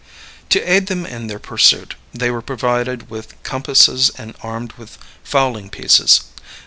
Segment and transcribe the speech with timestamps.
[0.49, 5.69] To aid them in their pursuit, they were provided with compasses and armed with fowling
[5.69, 6.21] pieces.